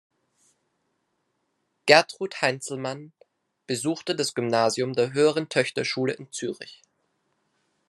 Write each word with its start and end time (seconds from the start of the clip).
Gertrud 1.85 2.41
Heinzelmann 2.41 3.13
besuchte 3.67 4.15
das 4.15 4.33
Gymnasium 4.33 4.93
der 4.93 5.13
Höheren 5.13 5.47
Töchterschule 5.47 6.13
in 6.13 6.31
Zürich. 6.31 6.81